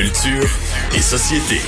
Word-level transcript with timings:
Culture 0.00 0.48
et 0.94 1.02
société. 1.02 1.60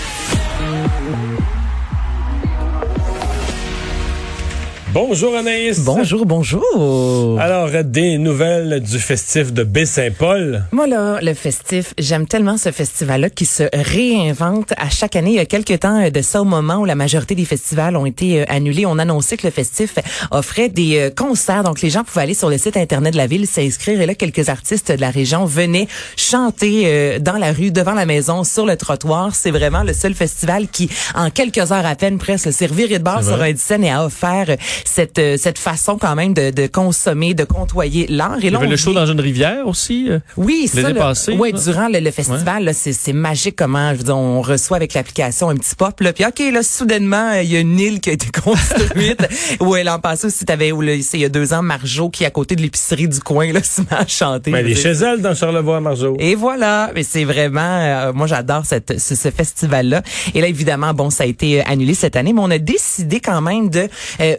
Bonjour 4.94 5.34
Anaïs. 5.34 5.80
Bonjour, 5.80 6.26
bonjour. 6.26 7.40
Alors, 7.40 7.70
des 7.82 8.18
nouvelles 8.18 8.82
du 8.82 8.98
festif 8.98 9.50
de 9.50 9.64
Baie-Saint-Paul. 9.64 10.64
Moi, 10.70 10.86
là, 10.86 11.18
le 11.22 11.32
festif, 11.32 11.94
j'aime 11.96 12.26
tellement 12.26 12.58
ce 12.58 12.70
festival-là 12.70 13.30
qui 13.30 13.46
se 13.46 13.62
réinvente 13.72 14.74
à 14.76 14.90
chaque 14.90 15.16
année. 15.16 15.30
Il 15.30 15.36
y 15.36 15.38
a 15.38 15.46
quelques 15.46 15.80
temps 15.80 16.10
de 16.10 16.20
ça, 16.20 16.42
au 16.42 16.44
moment 16.44 16.76
où 16.76 16.84
la 16.84 16.94
majorité 16.94 17.34
des 17.34 17.46
festivals 17.46 17.96
ont 17.96 18.04
été 18.04 18.42
euh, 18.42 18.44
annulés, 18.48 18.84
on 18.84 18.98
annonçait 18.98 19.38
que 19.38 19.46
le 19.46 19.50
festif 19.50 19.94
offrait 20.30 20.68
des 20.68 20.98
euh, 20.98 21.10
concerts. 21.10 21.64
Donc, 21.64 21.80
les 21.80 21.88
gens 21.88 22.04
pouvaient 22.04 22.24
aller 22.24 22.34
sur 22.34 22.50
le 22.50 22.58
site 22.58 22.76
Internet 22.76 23.14
de 23.14 23.18
la 23.18 23.26
ville, 23.26 23.46
s'inscrire. 23.46 23.98
Et 23.98 24.04
là, 24.04 24.14
quelques 24.14 24.50
artistes 24.50 24.92
de 24.92 25.00
la 25.00 25.10
région 25.10 25.46
venaient 25.46 25.88
chanter 26.18 26.82
euh, 26.84 27.18
dans 27.18 27.38
la 27.38 27.52
rue, 27.52 27.70
devant 27.70 27.94
la 27.94 28.04
maison, 28.04 28.44
sur 28.44 28.66
le 28.66 28.76
trottoir. 28.76 29.34
C'est 29.34 29.52
vraiment 29.52 29.84
le 29.84 29.94
seul 29.94 30.12
festival 30.12 30.68
qui, 30.68 30.90
en 31.14 31.30
quelques 31.30 31.72
heures 31.72 31.86
à 31.86 31.94
peine, 31.94 32.18
presque, 32.18 32.52
s'est 32.52 32.66
reviré 32.66 32.98
de 32.98 33.04
bord 33.04 33.24
sur 33.24 33.40
un 33.40 33.56
scène 33.56 33.84
et 33.84 33.90
a 33.90 34.04
offert 34.04 34.54
cette 34.88 35.18
euh, 35.18 35.36
cette 35.36 35.58
façon 35.58 35.98
quand 35.98 36.14
même 36.14 36.34
de, 36.34 36.50
de 36.50 36.66
consommer, 36.66 37.34
de 37.34 37.44
côtoyer 37.44 38.06
l'art. 38.08 38.38
Et 38.42 38.50
là, 38.50 38.50
Il 38.50 38.52
y 38.52 38.56
avait 38.56 38.66
le 38.66 38.76
show 38.76 38.92
dans 38.92 39.06
une 39.06 39.20
rivière 39.20 39.66
aussi. 39.66 40.10
Euh, 40.10 40.18
oui, 40.36 40.68
ça. 40.68 40.92
Passé, 40.92 41.32
ouais, 41.32 41.52
durant 41.52 41.88
le, 41.88 42.10
festival, 42.10 42.64
là, 42.64 42.72
c'est, 42.72 42.92
c'est 42.92 43.14
magique 43.14 43.56
comment 43.56 43.92
je 43.92 43.98
veux 43.98 44.04
dire, 44.04 44.16
on 44.16 44.42
reçoit 44.42 44.76
avec 44.76 44.94
l'application 44.94 45.48
un 45.48 45.56
petit 45.56 45.74
pop 45.74 45.98
là, 46.00 46.12
puis 46.12 46.24
ok 46.24 46.52
là 46.52 46.62
soudainement 46.62 47.32
il 47.32 47.50
y 47.50 47.56
a 47.56 47.60
une 47.60 47.78
île 47.78 48.00
qui 48.00 48.10
a 48.10 48.12
été 48.12 48.26
construite. 48.44 49.26
ouais, 49.60 49.84
l'an 49.84 49.98
passé 49.98 50.26
aussi 50.26 50.44
t'avais 50.44 50.70
où 50.72 50.82
il 50.82 51.00
y 51.14 51.24
a 51.24 51.28
deux 51.28 51.54
ans 51.54 51.62
Marjo 51.62 52.10
qui 52.10 52.24
est 52.24 52.26
à 52.26 52.30
côté 52.30 52.56
de 52.56 52.62
l'épicerie 52.62 53.08
du 53.08 53.20
coin 53.20 53.52
là 53.52 53.62
se 53.62 53.80
met 53.80 53.86
à 53.92 54.06
chanter. 54.06 54.50
Mais 54.50 54.60
elle 54.60 54.70
est 54.70 54.74
chez 54.74 54.90
elle 54.90 55.20
dans 55.22 55.34
Charlevoix 55.34 55.80
Marjo. 55.80 56.16
Et 56.18 56.34
voilà, 56.34 56.90
mais 56.94 57.02
c'est 57.02 57.24
vraiment 57.24 57.60
euh, 57.60 58.12
moi 58.12 58.26
j'adore 58.26 58.66
cette 58.66 58.98
ce, 59.00 59.14
ce 59.14 59.30
festival 59.30 59.88
là. 59.88 60.02
Et 60.34 60.40
là 60.40 60.48
évidemment 60.48 60.92
bon 60.92 61.10
ça 61.10 61.24
a 61.24 61.26
été 61.26 61.64
annulé 61.64 61.94
cette 61.94 62.16
année, 62.16 62.32
mais 62.32 62.42
on 62.42 62.50
a 62.50 62.58
décidé 62.58 63.20
quand 63.20 63.40
même 63.40 63.70
de 63.70 63.88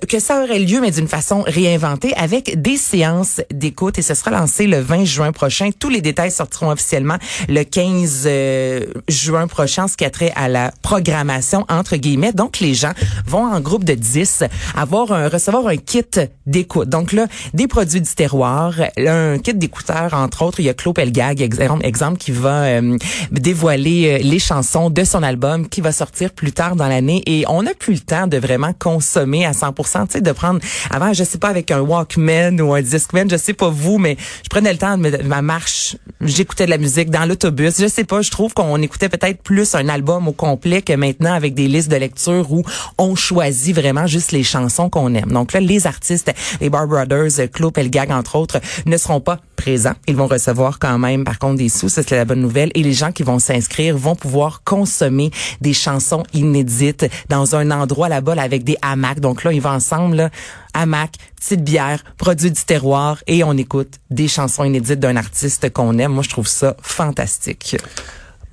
que 0.08 0.20
ça 0.20 0.33
aurait 0.42 0.60
lieu, 0.60 0.80
mais 0.82 0.92
d'une 0.92 1.08
façon 1.08 1.44
réinventée, 1.46 2.14
avec 2.16 2.62
des 2.62 2.78
séances 2.78 3.42
d'écoute. 3.52 4.00
Et 4.00 4.02
ce 4.02 4.14
sera 4.14 4.32
lancé 4.32 4.68
le 4.68 4.80
20 4.80 5.06
juin 5.06 5.32
prochain. 5.32 5.70
Tous 5.78 5.90
les 5.90 6.02
détails 6.02 6.32
sortiront 6.32 6.72
officiellement 6.72 7.18
le 7.50 7.64
15 7.64 8.24
euh, 8.26 8.86
juin 9.08 9.48
prochain, 9.48 9.88
ce 9.88 9.98
qui 9.98 10.06
a 10.06 10.10
trait 10.10 10.32
à 10.36 10.48
la 10.48 10.72
programmation, 10.82 11.66
entre 11.70 11.98
guillemets. 11.98 12.34
Donc, 12.34 12.60
les 12.60 12.74
gens 12.74 12.94
vont 13.26 13.46
en 13.46 13.60
groupe 13.60 13.84
de 13.84 13.94
10 13.94 14.44
avoir 14.76 15.12
un, 15.12 15.30
recevoir 15.30 15.68
un 15.68 15.78
kit 15.78 16.04
d'écoute. 16.46 16.90
Donc 16.90 17.12
là, 17.12 17.28
des 17.54 17.68
produits 17.68 18.02
du 18.02 18.16
terroir, 18.16 18.76
un 18.98 19.38
kit 19.40 19.54
d'écouteurs, 19.54 20.14
entre 20.14 20.44
autres. 20.44 20.60
Il 20.60 20.66
y 20.66 20.70
a 20.70 20.74
Claude 20.74 20.96
Pelgag, 20.96 21.42
exemple, 21.84 22.18
qui 22.18 22.32
va 22.32 22.64
euh, 22.64 22.98
dévoiler 23.32 24.20
euh, 24.20 24.24
les 24.24 24.40
chansons 24.40 24.90
de 24.90 25.04
son 25.04 25.24
album 25.24 25.68
qui 25.68 25.82
va 25.82 25.92
sortir 25.92 26.32
plus 26.32 26.52
tard 26.52 26.76
dans 26.76 26.88
l'année. 26.88 27.24
Et 27.26 27.46
on 27.48 27.64
n'a 27.64 27.74
plus 27.74 27.94
le 27.94 28.00
temps 28.00 28.28
de 28.28 28.38
vraiment 28.38 28.74
consommer 28.74 29.46
à 29.46 29.52
100%, 29.52 30.08
tu 30.08 30.22
de 30.24 30.32
prendre 30.32 30.60
avant, 30.90 31.14
je 31.14 31.24
sais 31.24 31.38
pas 31.38 31.50
avec 31.50 31.72
un 31.72 31.82
Walkman 31.82 32.60
ou 32.62 32.74
un 32.74 32.82
Discman, 32.82 33.30
je 33.30 33.38
sais 33.38 33.54
pas 33.54 33.70
vous, 33.70 33.98
mais 33.98 34.18
je 34.44 34.50
prenais 34.50 34.72
le 34.72 34.78
temps 34.78 34.98
de 34.98 35.24
ma 35.24 35.42
marche, 35.42 35.98
j'écoutais 36.22 36.66
de 36.66 36.70
la 36.70 36.78
musique 36.78 37.10
dans 37.10 37.26
l'autobus. 37.26 37.80
Je 37.80 37.88
sais 37.88 38.04
pas, 38.04 38.22
je 38.22 38.32
trouve 38.32 38.54
qu'on 38.54 38.82
écoutait 38.82 39.10
peut-être 39.10 39.42
plus 39.42 39.76
un 39.76 39.90
album 39.90 40.28
au 40.28 40.34
complet 40.34 40.82
que 40.82 40.94
maintenant 40.94 41.34
avec 41.34 41.54
des 41.54 41.68
listes 41.68 41.92
de 41.92 41.98
lecture 41.98 42.52
où 42.52 42.64
on 42.98 43.16
choisit 43.16 43.76
vraiment 43.76 44.08
juste 44.08 44.32
les 44.32 44.44
chansons 44.44 44.90
qu'on 44.90 45.14
aime. 45.14 45.32
Donc 45.32 45.54
là, 45.54 45.60
les 45.60 45.88
artistes, 45.88 46.32
les 46.62 46.70
Bar 46.70 46.88
Brothers, 46.88 47.50
Claude 47.52 47.74
Pelgag 47.74 48.12
entre 48.12 48.36
autres, 48.36 48.60
ne 48.86 48.98
seront 48.98 49.20
pas 49.20 49.40
présents. 49.56 49.94
Ils 50.08 50.16
vont 50.16 50.28
recevoir 50.28 50.80
quand 50.80 50.98
même, 50.98 51.24
par 51.24 51.40
contre, 51.40 51.58
des 51.58 51.70
sous. 51.70 51.90
Ça, 51.90 52.04
c'est 52.04 52.16
la 52.16 52.26
bonne 52.26 52.42
nouvelle. 52.42 52.72
Et 52.76 52.84
les 52.84 52.94
gens 52.94 53.12
qui 53.12 53.24
vont 53.24 53.40
s'inscrire 53.40 53.98
vont 53.98 54.16
pouvoir 54.16 54.64
consommer 54.64 55.32
des 55.62 55.74
chansons 55.74 56.24
inédites 56.34 57.06
dans 57.30 57.56
un 57.56 57.72
endroit 57.72 58.10
là-bas 58.10 58.36
avec 58.38 58.64
des 58.64 58.78
hamacs. 58.82 59.20
Donc 59.20 59.44
là, 59.44 59.52
ils 59.52 59.62
vont 59.62 59.70
ensemble, 59.70 60.16
là, 60.16 60.30
hamac, 60.74 61.12
petite 61.36 61.64
bière, 61.64 62.04
produit 62.18 62.52
du 62.52 62.64
terroir 62.64 63.24
et 63.28 63.44
on 63.44 63.54
écoute 63.54 64.00
des 64.10 64.28
chansons 64.28 64.64
inédites 64.64 65.00
d'un 65.00 65.16
artiste 65.16 65.72
qu'on 65.72 65.98
aime. 65.98 66.14
Moi, 66.14 66.24
je 66.24 66.30
trouve 66.30 66.48
ça 66.48 66.76
fantastique. 66.82 67.78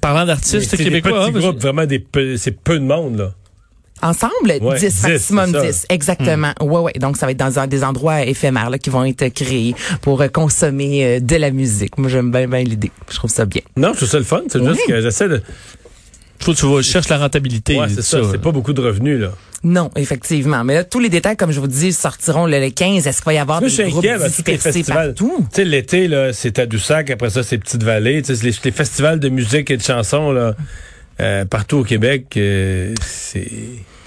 Parlant 0.00 0.24
d'artistes 0.24 0.76
québécois, 0.76 1.26
des 1.26 1.32
petits 1.32 1.46
hein, 1.46 1.52
vraiment 1.58 1.86
des 1.86 2.04
c'est 2.38 2.58
peu 2.58 2.78
de 2.78 2.84
monde 2.84 3.18
là. 3.18 3.34
Ensemble, 4.02 4.76
10, 4.78 5.02
maximum 5.02 5.52
10. 5.52 5.86
Exactement. 5.88 6.52
Hmm. 6.60 6.64
Ouais, 6.64 6.80
ouais. 6.80 6.92
Donc, 6.98 7.16
ça 7.16 7.26
va 7.26 7.32
être 7.32 7.38
dans 7.38 7.66
des 7.66 7.84
endroits 7.84 8.22
éphémères 8.22 8.70
là, 8.70 8.78
qui 8.78 8.90
vont 8.90 9.04
être 9.04 9.28
créés 9.28 9.74
pour 10.02 10.20
euh, 10.20 10.28
consommer 10.28 11.04
euh, 11.04 11.20
de 11.20 11.36
la 11.36 11.50
musique. 11.50 11.98
Moi, 11.98 12.08
j'aime 12.08 12.30
bien, 12.30 12.46
bien 12.46 12.62
l'idée. 12.62 12.90
Je 13.10 13.16
trouve 13.16 13.30
ça 13.30 13.44
bien. 13.44 13.62
Non, 13.76 13.92
je 13.92 13.98
trouve 13.98 14.08
ça 14.08 14.18
le 14.18 14.24
fun. 14.24 14.42
C'est 14.48 14.64
juste 14.64 14.86
que 14.86 15.00
j'essaie 15.00 15.28
de... 15.28 15.42
Faut 16.40 16.54
tu 16.54 16.64
vas 16.64 16.80
chercher 16.80 17.10
la 17.10 17.18
rentabilité. 17.18 17.78
Ouais, 17.78 17.88
c'est 17.94 18.02
ça. 18.02 18.18
C'est 18.30 18.40
pas 18.40 18.50
beaucoup 18.50 18.72
de 18.72 18.80
revenus, 18.80 19.20
là. 19.20 19.32
Non, 19.62 19.90
effectivement. 19.94 20.64
Mais 20.64 20.72
là, 20.72 20.84
tous 20.84 21.00
les 21.00 21.10
détails, 21.10 21.36
comme 21.36 21.52
je 21.52 21.60
vous 21.60 21.66
dis, 21.66 21.92
sortiront 21.92 22.46
le 22.46 22.70
15. 22.70 23.06
Est-ce 23.06 23.18
qu'il 23.18 23.26
va 23.26 23.34
y 23.34 23.38
avoir 23.38 23.60
des 23.60 23.68
groupes 23.90 24.06
dispersés 24.26 24.82
partout? 24.84 25.46
Tu 25.50 25.56
sais, 25.56 25.64
l'été, 25.66 26.08
là, 26.08 26.32
c'est 26.32 26.52
Tadoussac. 26.52 27.10
Après 27.10 27.28
ça, 27.28 27.42
c'est 27.42 27.58
Petite-Vallée. 27.58 28.22
Tu 28.22 28.34
sais, 28.34 28.42
les, 28.42 28.54
les, 28.64 28.72
festivals 28.72 29.20
de 29.20 29.28
musique 29.28 29.70
et 29.70 29.76
de 29.76 29.82
chansons, 29.82 30.32
là, 30.32 30.54
partout 31.44 31.78
au 31.78 31.84
Québec, 31.84 32.34
euh, 32.36 32.94
c'est... 33.02 33.50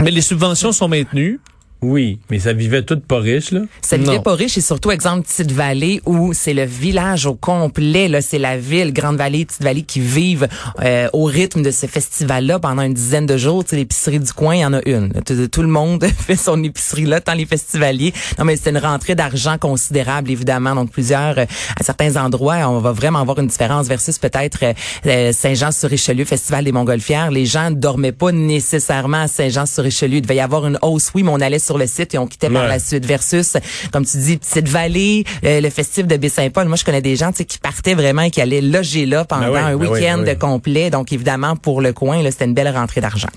Mais 0.01 0.12
les 0.12 0.22
subventions 0.22 0.72
sont 0.72 0.88
maintenues. 0.88 1.40
Oui, 1.84 2.18
mais 2.30 2.40
ça 2.40 2.54
vivait 2.54 2.82
tout 2.82 3.00
pas 3.00 3.20
riche, 3.20 3.52
là. 3.52 3.62
Ça 3.82 3.98
vivait 3.98 4.22
pas 4.22 4.36
riche 4.36 4.58
et 4.58 4.62
surtout, 4.62 4.90
exemple, 4.90 5.28
Petite 5.28 5.52
Vallée 5.52 6.02
où 6.06 6.34
c'est 6.34 6.54
le 6.54 6.64
village 6.64 7.26
au 7.26 7.36
complet, 7.36 8.08
là, 8.08 8.22
c'est 8.22 8.40
la 8.40 8.58
ville, 8.58 8.94
Grande 8.94 9.18
Vallée, 9.18 9.46
Petite 9.46 9.62
Vallée 9.62 9.82
qui 9.82 10.00
vivent 10.00 10.48
euh, 10.82 11.10
au 11.12 11.26
rythme 11.26 11.62
de 11.62 11.72
ce 11.72 11.86
festival-là 11.86 12.60
pendant 12.60 12.84
une 12.84 12.94
dizaine 12.94 13.26
de 13.26 13.36
jours. 13.36 13.66
Tu 13.66 13.72
sais, 13.72 13.76
l'épicerie 13.76 14.20
du 14.22 14.32
coin, 14.32 14.56
il 14.56 14.62
y 14.62 14.66
en 14.66 14.74
a 14.74 14.82
une. 14.86 15.12
Tout, 15.52 15.62
le 15.62 15.68
monde 15.68 16.06
fait 16.18 16.38
son 16.38 16.64
épicerie 16.64 17.06
là, 17.06 17.20
tant 17.20 17.34
les 17.34 17.46
festivaliers. 17.46 18.14
Non, 18.40 18.46
mais 18.46 18.56
c'est 18.56 18.70
une 18.70 18.78
rentrée 18.78 19.16
d'argent 19.16 19.58
considérable, 19.58 20.32
évidemment. 20.32 20.76
Donc, 20.76 20.92
plusieurs, 20.92 21.38
euh, 21.38 21.46
à 21.78 21.84
certains 21.84 22.16
endroits, 22.16 22.60
on 22.70 22.80
va 22.80 22.94
vraiment 22.94 23.20
avoir 23.20 23.40
une 23.40 23.48
différence 23.48 23.88
versus 23.88 24.18
peut-être 24.20 24.74
euh, 25.06 25.32
Saint-Jean-sur-Richelieu, 25.34 26.24
Festival 26.24 26.64
des 26.64 26.72
Montgolfières. 26.72 27.30
Les 27.30 27.46
gens 27.46 27.72
ne 27.72 27.76
dormaient 27.76 28.14
pas 28.14 28.32
nécessairement 28.32 29.24
à 29.24 29.28
Saint-Jean-sur-Richelieu. 29.28 30.18
Il 30.18 30.22
devait 30.22 30.38
y 30.38 30.40
avoir 30.40 30.66
une 30.66 30.80
hausse, 30.82 31.12
oui, 31.14 31.24
mais 31.24 31.32
on 31.32 31.42
allait 31.42 31.60
sur 31.60 31.73
le 31.78 31.88
site 31.88 32.14
et 32.14 32.18
on 32.18 32.28
quittait 32.28 32.50
par 32.50 32.68
la 32.68 32.80
suite 32.80 33.06
versus, 33.06 33.58
comme 33.92 34.06
tu 34.06 34.18
dis, 34.18 34.38
Petite 34.38 34.68
Vallée, 34.68 35.26
euh, 35.44 35.62
le 35.62 35.70
festif 35.70 36.08
de 36.08 36.18
Baie-Saint-Paul. 36.18 36.68
Moi, 36.68 36.78
je 36.78 36.84
connais 36.84 37.02
des 37.02 37.16
gens 37.16 37.32
qui 37.32 37.58
partaient 37.58 37.96
vraiment 37.96 38.24
et 38.24 38.32
qui 38.32 38.42
allaient 38.42 38.62
loger 38.62 39.06
là 39.06 39.26
pendant 39.26 39.52
ben 39.52 39.66
un 39.66 39.78
ben 39.78 39.88
week-end 39.88 40.20
ben 40.20 40.38
complet. 40.38 40.90
Donc, 40.90 41.12
évidemment, 41.12 41.56
pour 41.56 41.82
le 41.82 41.94
coin, 41.94 42.22
c'était 42.30 42.46
une 42.46 42.54
belle 42.54 42.70
rentrée 42.70 43.02
d'argent. 43.02 43.30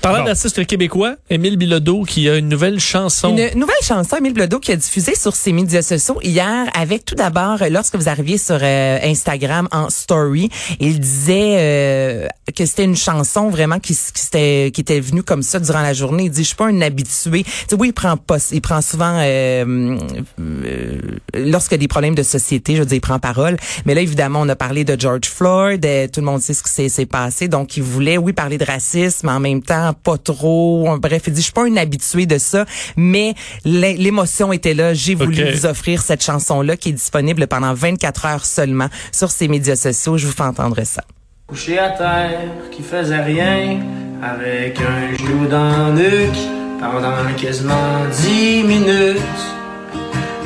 Parlant 0.00 0.24
d'artiste 0.24 0.64
québécois, 0.66 1.16
Émile 1.30 1.56
Bilodeau 1.56 2.04
qui 2.04 2.28
a 2.28 2.36
une 2.36 2.48
nouvelle 2.48 2.78
chanson. 2.78 3.36
Une 3.36 3.58
nouvelle 3.58 3.74
chanson, 3.82 4.16
Émile 4.16 4.34
Bilodeau 4.34 4.60
qui 4.60 4.72
a 4.72 4.76
diffusé 4.76 5.14
sur 5.14 5.34
ses 5.34 5.52
médias 5.52 5.82
sociaux 5.82 6.20
hier 6.22 6.66
avec 6.74 7.04
tout 7.04 7.14
d'abord, 7.14 7.58
lorsque 7.70 7.96
vous 7.96 8.08
arriviez 8.08 8.38
sur 8.38 8.58
euh, 8.60 8.98
Instagram 9.02 9.68
en 9.72 9.90
story, 9.90 10.48
il 10.80 11.00
disait 11.00 11.56
euh, 11.58 12.28
que 12.54 12.66
c'était 12.66 12.84
une 12.84 12.96
chanson 12.96 13.48
vraiment 13.48 13.78
qui, 13.78 13.94
qui, 13.94 14.26
était, 14.26 14.70
qui 14.72 14.80
était 14.80 15.00
venue 15.00 15.22
comme 15.22 15.42
ça 15.42 15.58
durant 15.58 15.82
la 15.82 15.92
journée. 15.92 16.24
Il 16.24 16.30
dit, 16.30 16.42
je 16.42 16.48
suis 16.48 16.56
pas 16.56 16.66
un 16.66 16.80
habitué. 16.80 17.44
Tu 17.68 17.75
oui, 17.78 17.88
il 17.88 17.92
prend 17.92 18.16
pas, 18.16 18.38
il 18.52 18.60
prend 18.60 18.80
souvent, 18.80 19.18
euh, 19.18 19.98
euh, 20.40 21.00
lorsqu'il 21.34 21.74
y 21.74 21.74
a 21.76 21.78
des 21.78 21.88
problèmes 21.88 22.14
de 22.14 22.22
société, 22.22 22.74
je 22.74 22.80
veux 22.80 22.86
dire, 22.86 22.96
il 22.96 23.00
prend 23.00 23.18
parole. 23.18 23.56
Mais 23.84 23.94
là, 23.94 24.00
évidemment, 24.00 24.40
on 24.40 24.48
a 24.48 24.56
parlé 24.56 24.84
de 24.84 24.98
George 24.98 25.28
Floyd, 25.28 25.86
tout 26.12 26.20
le 26.20 26.26
monde 26.26 26.40
sait 26.40 26.54
ce 26.54 26.62
qui 26.62 26.90
s'est 26.90 27.06
passé. 27.06 27.48
Donc, 27.48 27.76
il 27.76 27.82
voulait, 27.82 28.18
oui, 28.18 28.32
parler 28.32 28.58
de 28.58 28.64
racisme, 28.64 29.26
mais 29.26 29.32
en 29.32 29.40
même 29.40 29.62
temps, 29.62 29.92
pas 29.94 30.18
trop. 30.18 30.98
Bref, 30.98 31.22
il 31.26 31.32
dit, 31.32 31.40
je 31.40 31.44
suis 31.44 31.52
pas 31.52 31.66
un 31.66 31.76
habitué 31.76 32.26
de 32.26 32.38
ça, 32.38 32.64
mais 32.96 33.34
l'émotion 33.64 34.52
était 34.52 34.74
là. 34.74 34.94
J'ai 34.94 35.14
voulu 35.14 35.52
vous 35.52 35.66
offrir 35.66 36.02
cette 36.02 36.22
chanson-là 36.22 36.76
qui 36.76 36.90
est 36.90 36.92
disponible 36.92 37.46
pendant 37.46 37.74
24 37.74 38.26
heures 38.26 38.46
seulement 38.46 38.88
sur 39.12 39.30
ses 39.30 39.48
médias 39.48 39.76
sociaux. 39.76 40.16
Je 40.18 40.26
vous 40.26 40.32
fais 40.32 40.42
entendre 40.42 40.82
ça. 40.84 41.02
Couché 41.46 41.78
à 41.78 41.90
terre, 41.90 42.40
qui 42.72 42.82
faisait 42.82 43.22
rien, 43.22 43.78
avec 44.22 44.80
un 44.80 45.16
genou 45.16 45.46
dans 45.46 45.94
le 45.94 46.02
nuque, 46.02 46.65
pendant 46.80 47.34
quasiment 47.36 48.04
dix 48.22 48.62
minutes, 48.64 49.42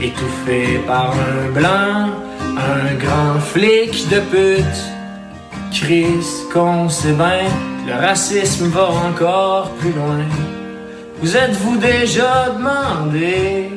étouffé 0.00 0.80
par 0.86 1.12
un 1.12 1.50
blanc, 1.52 2.10
un 2.56 2.94
grand 2.94 3.40
flic 3.40 4.08
de 4.08 4.20
pute. 4.20 4.80
Chris, 5.72 6.26
qu'on 6.52 6.88
sait 6.88 7.12
bien, 7.12 7.48
le 7.86 7.94
racisme 7.94 8.68
va 8.68 8.88
encore 9.08 9.70
plus 9.80 9.92
loin. 9.92 10.24
Vous 11.22 11.36
êtes-vous 11.36 11.76
déjà 11.76 12.50
demandé 12.56 13.70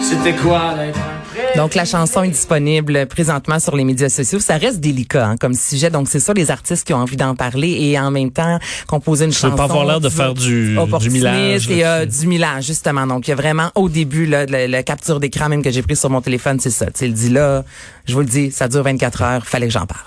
C'était 0.00 0.34
quoi 0.34 0.74
d'être 0.76 1.11
Donc 1.56 1.74
la 1.74 1.84
chanson 1.84 2.22
est 2.22 2.28
disponible 2.28 3.06
présentement 3.06 3.58
sur 3.60 3.76
les 3.76 3.84
médias 3.84 4.08
sociaux. 4.08 4.40
Ça 4.40 4.56
reste 4.56 4.80
délicat 4.80 5.26
hein, 5.26 5.36
comme 5.36 5.54
sujet. 5.54 5.90
Donc 5.90 6.08
c'est 6.08 6.20
ça 6.20 6.32
les 6.32 6.50
artistes 6.50 6.86
qui 6.86 6.94
ont 6.94 6.98
envie 6.98 7.16
d'en 7.16 7.34
parler 7.34 7.76
et 7.78 7.98
en 7.98 8.10
même 8.10 8.30
temps 8.30 8.58
composer 8.86 9.26
une 9.26 9.32
Je 9.32 9.38
chanson. 9.38 9.56
pas 9.56 9.64
avoir 9.64 9.84
l'air 9.84 10.00
de 10.00 10.08
faire 10.08 10.32
du, 10.34 10.76
du 11.00 11.10
millage. 11.10 11.68
et 11.70 11.84
euh, 11.84 12.06
du 12.06 12.26
millage 12.26 12.64
justement. 12.66 13.06
Donc 13.06 13.28
il 13.28 13.30
y 13.30 13.34
a 13.34 13.36
vraiment 13.36 13.70
au 13.74 13.88
début 13.88 14.26
là 14.26 14.46
la, 14.46 14.66
la 14.66 14.82
capture 14.82 15.20
d'écran 15.20 15.48
même 15.48 15.62
que 15.62 15.70
j'ai 15.70 15.82
pris 15.82 15.96
sur 15.96 16.08
mon 16.10 16.20
téléphone, 16.22 16.58
c'est 16.58 16.70
ça. 16.70 16.86
Tu 16.90 17.04
il 17.04 17.12
dit 17.14 17.28
là, 17.30 17.64
je 18.06 18.14
vous 18.14 18.20
le 18.20 18.26
dis, 18.26 18.50
ça 18.50 18.68
dure 18.68 18.82
24 18.82 19.22
heures, 19.22 19.46
fallait 19.46 19.66
que 19.66 19.72
j'en 19.72 19.86
parle. 19.86 20.00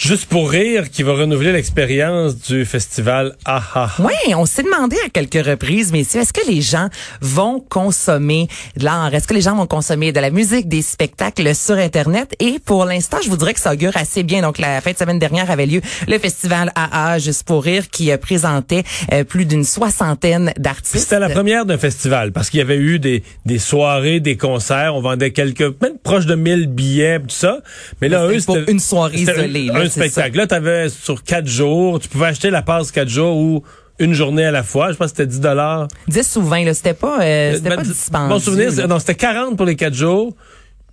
Juste 0.00 0.26
pour 0.26 0.48
rire, 0.48 0.90
qui 0.90 1.02
va 1.02 1.14
renouveler 1.14 1.50
l'expérience 1.50 2.36
du 2.36 2.64
festival 2.64 3.34
AHA. 3.44 3.94
Oui, 3.98 4.32
on 4.32 4.46
s'est 4.46 4.62
demandé 4.62 4.96
à 5.04 5.08
quelques 5.08 5.44
reprises, 5.44 5.90
messieurs, 5.90 6.20
est-ce 6.20 6.32
que 6.32 6.48
les 6.48 6.60
gens 6.60 6.88
vont 7.20 7.58
consommer 7.58 8.46
de 8.76 8.84
l'art? 8.84 9.12
Est-ce 9.12 9.26
que 9.26 9.34
les 9.34 9.40
gens 9.40 9.56
vont 9.56 9.66
consommer 9.66 10.12
de 10.12 10.20
la 10.20 10.30
musique, 10.30 10.68
des 10.68 10.82
spectacles 10.82 11.52
sur 11.52 11.74
Internet? 11.74 12.36
Et 12.38 12.60
pour 12.64 12.84
l'instant, 12.84 13.16
je 13.24 13.28
vous 13.28 13.36
dirais 13.36 13.54
que 13.54 13.60
ça 13.60 13.72
augure 13.72 13.96
assez 13.96 14.22
bien. 14.22 14.40
Donc, 14.40 14.58
la 14.58 14.80
fin 14.80 14.92
de 14.92 14.96
semaine 14.96 15.18
dernière 15.18 15.50
avait 15.50 15.66
lieu 15.66 15.80
le 16.06 16.18
festival 16.20 16.70
AA 16.76 17.18
Juste 17.18 17.42
pour 17.42 17.64
rire 17.64 17.90
qui 17.90 18.12
euh, 18.12 18.18
présentait 18.18 18.84
euh, 19.12 19.24
plus 19.24 19.46
d'une 19.46 19.64
soixantaine 19.64 20.52
d'artistes. 20.56 21.08
C'était 21.08 21.18
la 21.18 21.28
première 21.28 21.66
d'un 21.66 21.76
festival 21.76 22.30
parce 22.30 22.50
qu'il 22.50 22.58
y 22.58 22.62
avait 22.62 22.76
eu 22.76 23.00
des, 23.00 23.24
des 23.46 23.58
soirées, 23.58 24.20
des 24.20 24.36
concerts, 24.36 24.94
on 24.94 25.00
vendait 25.00 25.32
quelques, 25.32 25.74
même 25.82 25.98
proche 26.00 26.26
de 26.26 26.36
1000 26.36 26.68
billets, 26.68 27.18
tout 27.18 27.30
ça. 27.30 27.58
Mais 28.00 28.08
là, 28.08 28.28
eux, 28.28 28.38
c'était 28.38 28.70
une 28.70 28.78
soirée 28.78 29.16
isolée, 29.18 29.64
là, 29.64 29.87
c'est 29.88 30.08
spectacle. 30.08 30.36
Là, 30.36 30.46
t'avais 30.46 30.88
sur 30.88 31.22
quatre 31.22 31.46
jours, 31.46 32.00
tu 32.00 32.08
pouvais 32.08 32.26
acheter 32.26 32.50
la 32.50 32.62
passe 32.62 32.90
quatre 32.90 33.08
jours 33.08 33.36
ou 33.36 33.62
une 33.98 34.14
journée 34.14 34.44
à 34.44 34.50
la 34.50 34.62
fois. 34.62 34.92
Je 34.92 34.96
pense 34.96 35.10
que 35.12 35.16
c'était 35.18 35.26
10 35.26 35.40
dollars. 35.40 35.88
10 36.08 36.36
ou 36.36 36.42
20, 36.42 36.64
là, 36.64 36.74
c'était 36.74 36.94
pas, 36.94 37.20
euh, 37.20 37.54
c'était 37.54 37.74
pas 37.74 37.82
dispendieux. 37.82 38.28
Mon 38.28 38.38
souvenir, 38.38 38.88
non, 38.88 38.98
c'était 38.98 39.14
40 39.16 39.56
pour 39.56 39.66
les 39.66 39.76
quatre 39.76 39.94
jours, 39.94 40.34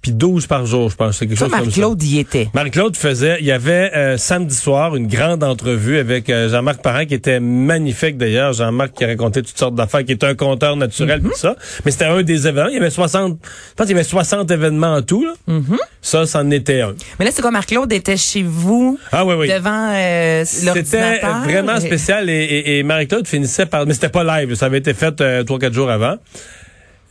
puis 0.06 0.12
12 0.14 0.46
par 0.46 0.68
jour, 0.68 0.92
je 0.92 0.96
pense. 0.96 1.18
C'est 1.18 1.26
quelque 1.26 1.40
Ça, 1.40 1.46
chose 1.46 1.52
comme 1.52 1.60
ça. 1.62 1.66
Marc-Claude 1.66 2.04
y 2.04 2.20
était. 2.20 2.48
Marc-Claude 2.54 2.96
faisait, 2.96 3.38
il 3.40 3.46
y 3.48 3.52
avait 3.52 3.92
euh, 3.96 4.18
samedi 4.18 4.54
soir 4.54 4.96
une 4.96 5.08
grande 5.08 5.44
entrevue 5.44 5.98
avec 5.98 6.30
euh, 6.30 6.48
Jean-Marc 6.48 6.84
Parent 6.84 7.06
qui 7.08 7.16
était 7.16 7.40
magnifique 7.40 8.18
d'ailleurs. 8.18 8.54
Jean-Marc 8.54 8.92
qui 8.94 9.04
racontait 9.06 9.42
toutes 9.42 9.58
sortes 9.58 9.74
d'affaires, 9.74 10.06
qui 10.06 10.12
était 10.12 10.28
un 10.28 10.36
conteur 10.36 10.76
naturel, 10.76 11.22
Mm-hmm. 11.22 11.24
tout 11.32 11.38
ça. 11.38 11.56
Mais 11.86 11.92
c'était 11.92 12.06
un 12.06 12.22
des 12.22 12.46
événements. 12.48 12.70
Il 12.70 12.76
y 12.76 12.80
avait 12.80 12.92
60, 12.92 13.40
je 13.42 13.74
pense 13.76 13.88
qu'il 13.88 13.96
y 13.96 14.00
avait 14.00 14.08
60 14.08 14.52
événements 14.52 14.94
en 14.96 15.02
tout. 15.02 15.26
Là. 15.26 15.34
Mm-hmm. 15.50 15.78
Ça, 16.04 16.26
c'en 16.28 16.52
était 16.52 16.82
un. 16.82 16.94
Mais 17.18 17.26
là, 17.26 17.32
c'est 17.34 17.42
quoi, 17.42 17.50
Marc-Claude 17.50 17.92
était 17.92 18.18
chez 18.18 18.44
vous, 18.44 19.00
Ah 19.12 19.26
oui, 19.26 19.34
oui. 19.40 19.48
devant 19.48 19.90
euh, 19.92 20.44
C'était 20.46 21.20
vraiment 21.44 21.80
spécial 21.80 22.30
et, 22.30 22.34
et- 22.34 22.78
et 22.80 22.84
Marie-Claude 22.84 23.28
finissait 23.28 23.66
par... 23.66 23.86
Mais 23.88 23.94
c'était 23.96 24.10
pas 24.10 24.24
live, 24.24 24.54
ça 24.54 24.68
avait 24.68 24.78
été 24.78 24.94
fait 24.94 25.20
euh, 25.22 25.44
trois, 25.44 25.58
quatre 25.58 25.74
jours 25.74 25.90
avant. 25.90 26.18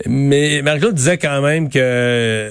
Mais 0.06 0.60
Marie-Claude 0.62 0.94
disait 0.94 1.18
quand 1.18 1.40
même 1.40 1.68
que 1.70 2.50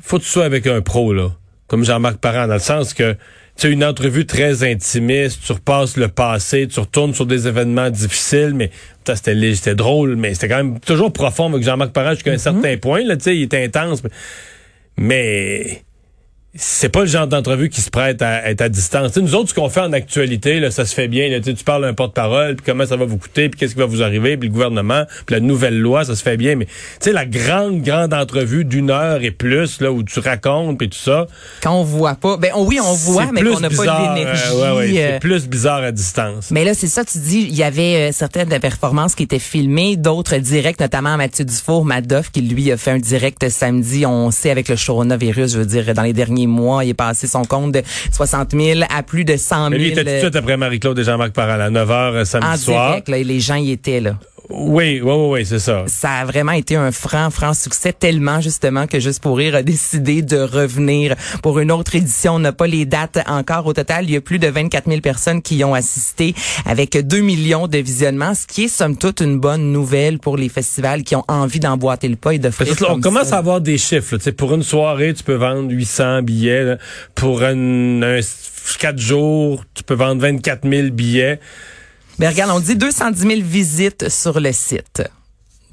faut 0.00 0.18
que 0.18 0.24
tu 0.24 0.28
sois 0.28 0.44
avec 0.44 0.66
un 0.66 0.80
pro, 0.80 1.12
là, 1.12 1.30
comme 1.66 1.84
Jean-Marc 1.84 2.18
Parent, 2.18 2.46
dans 2.46 2.54
le 2.54 2.60
sens 2.60 2.94
que 2.94 3.16
tu 3.56 3.66
as 3.66 3.70
une 3.70 3.84
entrevue 3.84 4.24
très 4.24 4.62
intimiste, 4.62 5.40
tu 5.44 5.52
repasses 5.52 5.96
le 5.96 6.08
passé, 6.08 6.68
tu 6.68 6.78
retournes 6.78 7.12
sur 7.12 7.26
des 7.26 7.48
événements 7.48 7.90
difficiles, 7.90 8.52
mais 8.54 8.70
c'était 9.04 9.54
c'était 9.54 9.74
drôle, 9.74 10.16
mais 10.16 10.34
c'était 10.34 10.48
quand 10.48 10.56
même 10.56 10.80
toujours 10.80 11.12
profond 11.12 11.50
avec 11.52 11.64
Jean-Marc 11.64 11.92
Parent 11.92 12.14
jusqu'à 12.14 12.32
un 12.32 12.38
certain 12.38 12.76
point, 12.76 13.02
là, 13.02 13.16
tu 13.16 13.24
sais, 13.24 13.36
il 13.36 13.42
était 13.42 13.64
intense, 13.64 14.02
mais, 14.04 14.10
mais 14.96 15.82
c'est 16.54 16.88
pas 16.88 17.00
le 17.02 17.06
genre 17.06 17.26
d'entrevue 17.26 17.68
qui 17.68 17.82
se 17.82 17.90
prête 17.90 18.22
à 18.22 18.50
être 18.50 18.62
à 18.62 18.68
distance. 18.70 19.12
Tu 19.12 19.20
sais, 19.20 19.20
nous 19.20 19.34
autres, 19.34 19.50
ce 19.50 19.54
qu'on 19.54 19.68
fait 19.68 19.80
en 19.82 19.92
actualité, 19.92 20.60
là, 20.60 20.70
ça 20.70 20.86
se 20.86 20.94
fait 20.94 21.06
bien. 21.06 21.28
Là, 21.28 21.40
tu 21.40 21.52
parles 21.62 21.84
à 21.84 21.88
un 21.88 21.94
porte-parole, 21.94 22.56
puis 22.56 22.64
comment 22.66 22.86
ça 22.86 22.96
va 22.96 23.04
vous 23.04 23.18
coûter, 23.18 23.48
puis 23.50 23.60
qu'est-ce 23.60 23.74
qui 23.74 23.78
va 23.78 23.84
vous 23.86 24.02
arriver, 24.02 24.36
puis 24.38 24.48
le 24.48 24.52
gouvernement, 24.54 25.04
puis 25.26 25.34
la 25.34 25.40
nouvelle 25.40 25.78
loi, 25.78 26.04
ça 26.04 26.16
se 26.16 26.22
fait 26.22 26.38
bien. 26.38 26.56
Mais 26.56 26.64
tu 26.64 26.72
sais, 27.00 27.12
la 27.12 27.26
grande, 27.26 27.82
grande 27.82 28.14
entrevue 28.14 28.64
d'une 28.64 28.90
heure 28.90 29.22
et 29.22 29.30
plus, 29.30 29.80
là, 29.80 29.92
où 29.92 30.02
tu 30.02 30.18
racontes, 30.20 30.78
puis 30.78 30.88
tout 30.88 30.98
ça, 30.98 31.26
Quand 31.62 31.74
on 31.78 31.84
voit 31.84 32.14
pas, 32.14 32.38
ben 32.38 32.50
on- 32.54 32.66
oui, 32.66 32.80
on 32.82 32.94
voit, 32.94 33.30
mais 33.30 33.42
qu'on 33.42 33.60
n'a 33.60 33.68
pas 33.70 34.14
l'énergie. 34.16 34.42
euh, 34.54 34.74
ouais, 34.74 34.78
ouais, 34.90 34.98
euh, 35.02 35.10
c'est 35.12 35.20
plus 35.20 35.46
bizarre 35.48 35.82
à 35.82 35.92
distance. 35.92 36.50
mais 36.50 36.64
là, 36.64 36.72
c'est 36.74 36.86
ça, 36.88 37.04
tu 37.04 37.18
dis, 37.18 37.46
il 37.48 37.54
y 37.56 37.62
avait 37.62 38.08
euh, 38.08 38.12
certaines 38.12 38.58
performances 38.58 39.14
qui 39.14 39.24
étaient 39.24 39.38
filmées, 39.38 39.96
d'autres 39.96 40.36
directs, 40.38 40.80
notamment 40.80 41.16
Mathieu 41.18 41.44
Dufour, 41.44 41.84
Madoff, 41.84 42.30
qui 42.30 42.40
lui 42.40 42.72
a 42.72 42.76
fait 42.78 42.92
un 42.92 42.98
direct 42.98 43.48
samedi. 43.50 44.06
On 44.06 44.30
sait 44.30 44.50
avec 44.50 44.68
le 44.68 44.76
coronavirus, 44.86 45.52
je 45.52 45.58
veux 45.58 45.66
dire, 45.66 45.92
dans 45.94 46.02
les 46.02 46.14
derniers 46.38 46.46
mois, 46.46 46.84
il 46.84 46.90
est 46.90 46.94
passé 46.94 47.26
son 47.26 47.44
compte 47.44 47.72
de 47.72 47.82
60 48.12 48.52
000 48.52 48.80
à 48.88 49.02
plus 49.02 49.24
de 49.24 49.36
100 49.36 49.56
000 49.56 49.70
Mais 49.70 49.78
lui, 49.78 49.86
il 49.88 49.92
était 49.92 50.04
tout 50.04 50.10
de 50.10 50.18
suite 50.18 50.36
après 50.36 50.56
Marie-Claude 50.56 50.98
et 50.98 51.04
Jean-Marc 51.04 51.32
Parent, 51.32 51.60
à 51.60 51.70
9h 51.70 52.20
en 52.20 52.24
samedi 52.24 52.58
soir. 52.58 52.88
direct, 52.88 53.08
là, 53.08 53.18
et 53.18 53.24
les 53.24 53.40
gens 53.40 53.56
y 53.56 53.72
étaient 53.72 54.00
là. 54.00 54.18
Oui, 54.50 55.00
oui, 55.00 55.12
oui, 55.12 55.26
oui, 55.30 55.46
c'est 55.46 55.58
ça. 55.58 55.84
Ça 55.86 56.10
a 56.10 56.24
vraiment 56.24 56.52
été 56.52 56.76
un 56.76 56.90
franc, 56.92 57.30
franc 57.30 57.54
succès, 57.54 57.92
tellement 57.92 58.40
justement 58.40 58.86
que 58.86 58.98
Juste 58.98 59.22
pour 59.22 59.36
rire 59.38 59.54
a 59.54 59.62
décidé 59.62 60.22
de 60.22 60.38
revenir 60.38 61.14
pour 61.42 61.60
une 61.60 61.70
autre 61.70 61.94
édition. 61.94 62.34
On 62.34 62.38
n'a 62.40 62.52
pas 62.52 62.66
les 62.66 62.84
dates 62.84 63.18
encore. 63.26 63.66
Au 63.66 63.72
total, 63.72 64.04
il 64.04 64.10
y 64.10 64.16
a 64.16 64.20
plus 64.20 64.38
de 64.38 64.48
24 64.48 64.88
000 64.88 65.00
personnes 65.00 65.40
qui 65.40 65.56
y 65.56 65.64
ont 65.64 65.74
assisté 65.74 66.34
avec 66.66 66.96
2 66.96 67.20
millions 67.20 67.68
de 67.68 67.78
visionnements, 67.78 68.34
ce 68.34 68.46
qui 68.46 68.64
est 68.64 68.68
somme 68.68 68.96
toute 68.96 69.20
une 69.20 69.38
bonne 69.38 69.72
nouvelle 69.72 70.18
pour 70.18 70.36
les 70.36 70.48
festivals 70.48 71.04
qui 71.04 71.14
ont 71.14 71.24
envie 71.28 71.60
d'emboîter 71.60 72.08
le 72.08 72.16
pas 72.16 72.34
et 72.34 72.38
que 72.40 72.82
là, 72.84 72.90
on 72.90 72.92
comme 72.94 73.00
commence 73.00 73.32
à 73.32 73.38
avoir 73.38 73.60
des 73.60 73.78
chiffres. 73.78 74.14
là. 74.14 74.18
Tu 74.18 74.24
sais, 74.24 74.32
Pour 74.32 74.54
une 74.54 74.62
soirée, 74.62 75.14
tu 75.14 75.22
peux 75.22 75.34
vendre 75.34 75.70
800 75.70 76.22
billets. 76.22 76.64
là. 76.64 76.78
Pour 77.14 77.42
un, 77.42 78.02
un 78.02 78.20
4 78.78 78.98
jours, 78.98 79.64
tu 79.74 79.82
peux 79.84 79.94
vendre 79.94 80.20
24 80.22 80.68
000 80.68 80.88
billets. 80.90 81.40
Ben 82.18 82.30
regarde, 82.30 82.50
on 82.50 82.60
dit 82.60 82.76
210 82.76 83.20
000 83.20 83.34
visites 83.42 84.08
sur 84.08 84.40
le 84.40 84.52
site. 84.52 85.02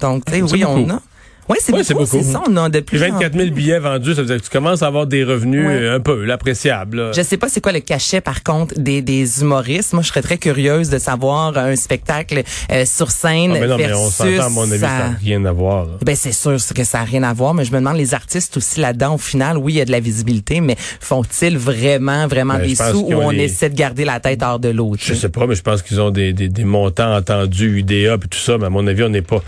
Donc, 0.00 0.24
tu 0.24 0.32
sais, 0.32 0.42
oui, 0.42 0.64
on 0.64 0.78
beaucoup. 0.78 0.92
a. 0.92 1.02
Oui, 1.48 1.56
c'est 1.60 1.72
Ouais, 1.72 1.78
beaucoup. 1.78 1.86
c'est 1.86 1.94
beaucoup. 1.94 2.24
C'est 2.26 2.32
ça, 2.32 2.42
on 2.48 2.56
a 2.56 2.68
de 2.68 2.80
plus 2.80 2.98
en 3.02 3.08
24 3.12 3.34
000 3.38 3.50
billets 3.50 3.78
vendus, 3.78 4.14
ça 4.14 4.20
veut 4.22 4.26
dire 4.26 4.36
que 4.38 4.42
tu 4.42 4.50
commences 4.50 4.82
à 4.82 4.88
avoir 4.88 5.06
des 5.06 5.22
revenus 5.22 5.66
Ouais. 5.66 5.74
euh, 5.74 5.96
un 5.96 6.00
peu, 6.00 6.28
appréciables. 6.30 6.96
là. 6.96 7.12
Je 7.12 7.22
sais 7.22 7.36
pas 7.36 7.48
c'est 7.48 7.60
quoi 7.60 7.72
le 7.72 7.80
cachet 7.80 8.20
par 8.20 8.42
contre 8.42 8.74
des, 8.78 9.00
des 9.02 9.40
humoristes. 9.42 9.92
Moi, 9.92 10.02
je 10.02 10.08
serais 10.08 10.22
très 10.22 10.38
curieuse 10.38 10.90
de 10.90 10.98
savoir 10.98 11.56
un 11.56 11.76
spectacle 11.76 12.42
euh, 12.72 12.84
sur 12.84 13.10
scène 13.10 13.52
Ah, 13.54 13.58
mais 13.60 13.66
non, 13.68 13.76
mais 13.76 13.92
on 13.92 14.08
versus 14.08 14.14
s'entend, 14.16 14.46
à 14.46 14.48
mon 14.48 14.62
avis, 14.70 14.80
ça 14.80 14.86
n'a 14.88 15.16
rien 15.20 15.44
à 15.44 15.52
voir. 15.52 15.84
là. 15.86 15.92
Ben 16.04 16.16
c'est 16.16 16.32
sûr 16.32 16.56
que 16.74 16.84
ça 16.84 17.00
a 17.00 17.04
rien 17.04 17.22
à 17.22 17.32
voir, 17.32 17.54
mais 17.54 17.64
je 17.64 17.72
me 17.72 17.78
demande 17.78 17.96
les 17.96 18.12
artistes 18.14 18.56
aussi 18.56 18.80
là-dedans. 18.80 19.14
Au 19.14 19.18
final, 19.18 19.56
oui, 19.58 19.74
il 19.74 19.76
y 19.76 19.80
a 19.80 19.84
de 19.84 19.92
la 19.92 20.00
visibilité, 20.00 20.60
mais 20.60 20.76
font-ils 21.00 21.56
vraiment, 21.56 22.26
vraiment 22.26 22.54
Ben, 22.54 22.66
des 22.66 22.74
sous 22.74 23.06
ou 23.06 23.12
on 23.14 23.30
les- 23.30 23.44
essaie 23.44 23.70
de 23.70 23.76
garder 23.76 24.04
la 24.04 24.18
tête 24.20 24.42
hors 24.42 24.58
de 24.58 24.68
l'eau? 24.70 24.94
Je 24.98 25.04
sais? 25.06 25.14
sais 25.14 25.28
pas, 25.28 25.46
mais 25.46 25.54
je 25.54 25.62
pense 25.62 25.82
qu'ils 25.82 26.00
ont 26.00 26.10
des, 26.10 26.32
des, 26.32 26.48
des 26.48 26.64
montants 26.64 27.14
entendus, 27.16 27.78
UDA 27.78 28.14
et 28.14 28.18
tout 28.28 28.38
ça, 28.38 28.58
mais 28.58 28.66
à 28.66 28.70
mon 28.70 28.86
avis, 28.86 29.04
on 29.04 29.08
n'est 29.08 29.22
pas. 29.22 29.42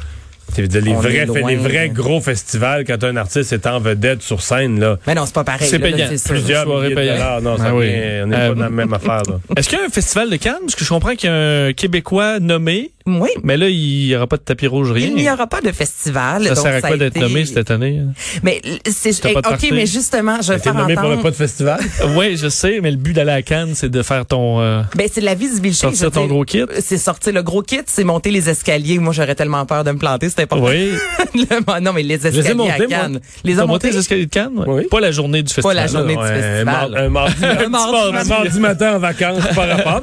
Dire, 0.56 0.82
les 0.82 0.92
vrais, 0.94 1.14
est 1.16 1.26
loin, 1.26 1.48
les 1.48 1.56
vrais 1.56 1.86
là. 1.86 1.88
gros 1.88 2.20
festivals, 2.20 2.84
quand 2.84 3.04
un 3.04 3.16
artiste 3.16 3.52
est 3.52 3.66
en 3.66 3.78
vedette 3.78 4.22
sur 4.22 4.42
scène, 4.42 4.80
là, 4.80 4.98
Mais 5.06 5.14
non, 5.14 5.24
c'est 5.26 5.34
pas 5.34 5.44
pareil. 5.44 5.68
C'est 5.68 5.78
là, 5.78 5.90
là, 5.90 5.96
payant. 5.96 6.06
c'est 6.10 6.18
sûr. 6.18 6.30
plusieurs 6.34 6.64
soirée 6.64 6.82
milliers 6.88 6.94
de 6.94 7.00
payante. 7.00 7.16
dollars. 7.18 7.40
Non, 7.42 7.56
ça 7.58 7.64
Ah 7.68 7.74
oui. 7.74 7.86
vient- 7.86 8.22
on 8.24 8.26
n'est 8.26 8.36
Euh, 8.36 8.48
pas 8.48 8.54
dans 8.54 8.60
la 8.64 8.70
même 8.70 8.92
affaire. 8.92 9.22
Là. 9.28 9.38
Est-ce 9.56 9.68
qu'il 9.68 9.78
y 9.78 9.80
a 9.82 9.84
un 9.84 9.88
festival 9.90 10.30
de 10.30 10.36
Cannes? 10.36 10.54
Parce 10.62 10.74
que 10.74 10.84
je 10.84 10.88
comprends 10.88 11.14
qu'il 11.14 11.28
y 11.30 11.32
a 11.32 11.36
un 11.66 11.72
Québécois 11.72 12.40
nommé, 12.40 12.90
Oui. 13.20 13.30
mais 13.42 13.56
là, 13.56 13.68
il 13.68 14.06
n'y 14.08 14.14
aura 14.16 14.26
pas 14.26 14.36
de 14.36 14.42
tapis 14.42 14.66
rouge, 14.66 14.92
rien. 14.92 15.06
Il 15.08 15.14
n'y 15.14 15.30
aura 15.30 15.46
pas 15.46 15.60
de 15.60 15.72
festival. 15.72 16.44
Ça 16.44 16.54
donc 16.54 16.64
sert 16.64 16.74
à 16.74 16.80
quoi 16.80 16.96
d'être 16.96 17.16
été- 17.16 17.20
nommé 17.20 17.46
cette 17.46 17.70
année? 17.70 18.00
Mais 18.42 18.60
c'est 18.90 19.20
pas 19.32 19.40
de 19.40 19.48
ok, 19.48 19.68
mais 19.72 19.86
justement, 19.86 20.40
je 20.42 20.48
vais 20.52 20.58
T'es 20.58 20.64
faire 20.64 20.74
nommé 20.74 20.94
pour 20.94 21.04
entendre. 21.04 21.16
le 21.16 21.22
pas 21.22 21.30
de 21.30 21.36
festival? 21.36 21.80
oui, 22.16 22.36
je 22.36 22.48
sais, 22.48 22.80
mais 22.82 22.90
le 22.90 22.96
but 22.96 23.12
d'aller 23.14 23.32
à 23.32 23.42
Cannes, 23.42 23.72
c'est 23.74 23.88
de 23.90 24.02
faire 24.02 24.26
ton... 24.26 24.60
euh, 24.60 24.82
Ben 24.96 25.08
c'est 25.12 25.20
de 25.20 25.26
la 25.26 25.34
visibilité. 25.34 25.80
Sortir 25.80 26.10
ton 26.10 26.20
dire, 26.22 26.28
gros 26.28 26.44
kit? 26.44 26.62
C'est 26.80 26.98
sortir 26.98 27.32
le 27.32 27.42
gros 27.42 27.62
kit, 27.62 27.80
c'est 27.86 28.04
monter 28.04 28.30
les 28.30 28.48
escaliers. 28.48 28.98
Moi, 28.98 29.12
j'aurais 29.12 29.34
tellement 29.34 29.64
peur 29.66 29.84
de 29.84 29.90
me 29.92 29.98
planter, 29.98 30.28
c'était 30.28 30.46
pas 30.46 30.56
Oui. 30.56 30.90
non, 31.82 31.92
mais 31.92 32.02
les 32.02 32.26
escaliers 32.26 32.54
montés, 32.54 32.72
à 32.72 32.78
moi. 32.78 32.86
Cannes. 32.88 33.20
Les 33.44 33.60
ont 33.60 33.66
monté 33.66 33.88
escaliers 33.88 34.26
de 34.26 34.30
Cannes? 34.30 34.58
ouais? 34.58 34.64
Oui. 34.68 34.84
Pas 34.90 35.00
la 35.00 35.10
journée 35.12 35.42
du 35.42 35.52
festival. 35.52 35.76
la 35.76 35.86
journée 35.86 36.14
du 36.14 36.20
Ouais, 36.22 36.28
festival. 36.40 36.58
Un, 36.58 36.64
mar- 36.64 36.90
un 36.96 37.08
mardi, 37.08 37.44
Un 37.44 37.68
mardi. 37.68 38.16
un 38.18 38.24
mardi 38.24 38.60
matin 38.60 38.96
en 38.96 38.98
vacances, 38.98 39.44
par 39.54 39.68
rapport. 39.68 40.02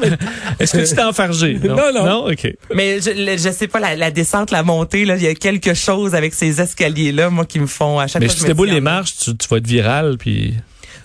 Est-ce 0.60 0.74
que 0.78 0.88
tu 0.88 0.96
t'es 0.96 1.04
enfargé? 1.04 1.60
Non, 1.64 1.76
non. 1.94 2.06
Non, 2.06 2.26
OK. 2.32 2.54
Mais 2.74 2.95
je, 3.02 3.10
le- 3.12 3.38
je 3.38 3.52
sais 3.52 3.68
pas, 3.68 3.80
la, 3.80 3.96
la 3.96 4.12
descente, 4.12 4.52
la 4.52 4.64
montée, 4.64 5.06
là, 5.06 5.16
il 5.18 5.24
y 5.24 5.28
a 5.28 5.34
quelque 5.36 5.74
chose 5.74 6.16
avec 6.16 6.34
ces 6.34 6.62
escaliers-là, 6.62 7.30
moi, 7.30 7.46
qui 7.46 7.60
me 7.60 7.68
font 7.68 8.00
à 8.00 8.08
chaque 8.08 8.22
Mais 8.22 8.28
fois. 8.28 8.34
si 8.36 8.40
je 8.42 8.46
tu 8.46 8.48
déboules 8.50 8.70
les 8.70 8.82
marches, 8.82 9.16
tu, 9.18 9.36
tu 9.36 9.48
vas 9.48 9.58
être 9.58 9.68
viral, 9.68 10.18
puis... 10.18 10.54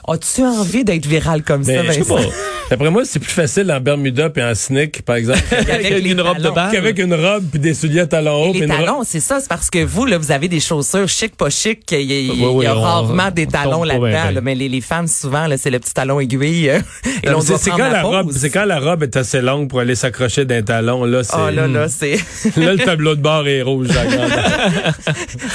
As-tu 0.09 0.43
envie 0.43 0.83
d'être 0.85 1.07
viral 1.07 1.43
comme 1.43 1.63
ça, 1.63 1.73
Mais 1.83 1.87
je 1.89 1.93
sais 1.93 1.99
Vincent? 2.01 2.15
pas. 2.17 2.23
D'après 2.71 2.91
moi, 2.91 3.03
c'est 3.05 3.19
plus 3.19 3.33
facile 3.33 3.71
en 3.73 3.81
Bermuda 3.81 4.31
et 4.37 4.43
en 4.43 4.55
sneak, 4.55 5.03
par 5.03 5.17
exemple, 5.17 5.41
Avec 5.71 5.91
les 6.05 6.11
une 6.13 6.21
robe 6.21 6.39
de 6.39 6.51
balle. 6.51 6.71
qu'avec 6.73 6.99
une 7.01 7.15
robe 7.15 7.45
puis 7.51 7.59
des 7.61 7.75
souliers 7.75 8.01
à 8.01 8.07
talons 8.07 8.45
hauts. 8.45 8.49
Et 8.51 8.53
puis 8.53 8.61
les 8.61 8.69
talons, 8.69 9.03
c'est 9.05 9.21
ça, 9.21 9.41
c'est 9.41 9.49
parce 9.49 9.69
que 9.71 9.85
vous, 9.85 10.07
là, 10.07 10.19
vous 10.19 10.31
avez 10.31 10.47
des 10.49 10.61
chaussures 10.61 11.09
chic, 11.09 11.37
pas 11.37 11.51
chic. 11.51 11.81
Il 11.91 12.01
y 12.03 12.27
y 12.27 12.45
a- 12.45 12.49
Oui, 12.49 12.65
y 12.65 12.69
a 12.69 12.77
on- 12.77 12.81
rarement 12.81 13.31
des 13.31 13.47
on 13.47 13.51
talons 13.51 13.83
là-dedans. 13.85 14.31
là, 14.35 14.41
mais 14.41 14.55
les, 14.55 14.69
les 14.69 14.81
femmes, 14.81 15.09
souvent, 15.09 15.47
là, 15.49 15.57
c'est 15.59 15.71
le 15.71 15.81
petit 15.81 15.93
talon 15.93 16.21
aiguille. 16.21 16.71
euh, 16.71 16.79
et 17.25 17.27
Non, 17.31 17.41
doit 17.41 17.59
prendre 17.59 17.77
quand 17.77 17.91
la 17.91 18.01
pause. 18.03 18.15
robe, 18.15 18.33
c'est 18.33 18.51
quand 18.51 18.65
la 18.65 18.79
robe 18.79 19.03
est 19.03 19.17
assez 19.17 19.41
longue 19.41 19.69
pour 19.69 19.81
aller 19.81 19.95
s'accrocher 19.97 20.45
d'un 20.45 20.63
talon. 20.63 21.05
Là, 21.05 21.25
c'est 21.25 21.35
Oh 21.37 21.51
là 21.51 21.67
là, 21.67 21.89
c'est 21.89 22.17
là 22.57 22.73
le 22.75 22.79
tableau 22.79 23.15
de 23.17 23.21
bord 23.21 23.49
est 23.49 23.63
rouge. 23.63 23.89
la 23.89 24.05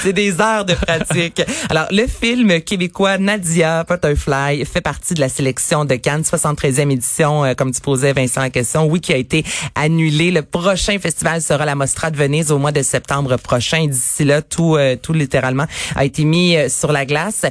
c'est 0.01 0.13
des 0.13 0.39
heures 0.41 0.65
de 0.65 0.73
pratique. 0.73 1.41
Alors 1.69 1.87
le 1.91 2.05
film 2.07 2.61
québécois 2.61 3.17
Nadia, 3.17 3.83
Butterfly 3.87 4.65
fait 4.65 4.81
partie 4.81 5.13
de 5.13 5.19
la 5.21 5.29
sélection 5.29 5.85
de 5.85 5.95
Cannes, 5.95 6.23
73e 6.23 6.91
édition, 6.91 7.04
euh, 7.19 7.53
comme 7.55 7.71
tu 7.71 7.81
posais 7.81 8.13
Vincent 8.13 8.41
la 8.41 8.49
question. 8.49 8.85
Oui, 8.85 8.99
qui 8.99 9.13
a 9.13 9.17
été 9.17 9.43
annulé. 9.75 10.31
Le 10.31 10.41
prochain 10.41 10.97
festival 10.99 11.41
sera 11.41 11.65
la 11.65 11.75
Mostra 11.75 12.11
de 12.11 12.17
Venise 12.17 12.51
au 12.51 12.57
mois 12.57 12.71
de 12.71 12.81
septembre 12.81 13.37
prochain. 13.37 13.87
D'ici 13.87 14.23
là, 14.25 14.41
tout, 14.41 14.75
euh, 14.75 14.95
tout 14.95 15.13
littéralement 15.13 15.65
a 15.95 16.05
été 16.05 16.23
mis 16.23 16.55
euh, 16.55 16.69
sur 16.69 16.91
la 16.91 17.05
glace. 17.05 17.45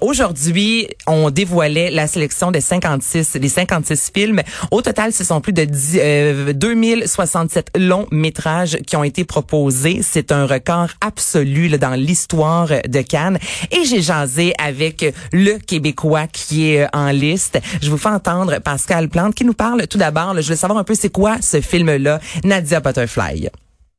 Aujourd'hui, 0.00 0.88
on 1.06 1.30
dévoilait 1.30 1.90
la 1.90 2.06
sélection 2.06 2.50
des 2.50 2.60
56, 2.60 3.36
des 3.36 3.48
56 3.48 4.10
films. 4.14 4.42
Au 4.70 4.82
total, 4.82 5.12
ce 5.12 5.24
sont 5.24 5.40
plus 5.40 5.52
de 5.52 5.64
10, 5.64 6.54
2067 6.54 7.72
longs 7.78 8.06
métrages 8.10 8.78
qui 8.86 8.96
ont 8.96 9.04
été 9.04 9.24
proposés. 9.24 10.00
C'est 10.02 10.32
un 10.32 10.46
record 10.46 10.88
absolu 11.00 11.68
là, 11.68 11.78
dans 11.78 11.94
l'histoire 11.94 12.68
de 12.86 13.02
Cannes. 13.02 13.38
Et 13.70 13.84
j'ai 13.84 14.02
jasé 14.02 14.52
avec 14.58 15.04
le 15.32 15.58
Québécois 15.58 16.26
qui 16.26 16.70
est 16.70 16.84
euh, 16.84 16.88
en 16.92 17.10
liste. 17.10 17.58
Je 17.82 17.90
vous 17.90 17.98
fais 17.98 18.08
entendre 18.08 18.58
Pascal 18.60 18.85
Qui 19.34 19.44
nous 19.44 19.54
parle 19.54 19.86
tout 19.86 19.98
d'abord. 19.98 20.40
Je 20.40 20.48
veux 20.48 20.56
savoir 20.56 20.78
un 20.78 20.84
peu 20.84 20.94
c'est 20.94 21.10
quoi 21.10 21.36
ce 21.40 21.60
film-là, 21.60 22.20
Nadia 22.44 22.80
Butterfly 22.80 23.50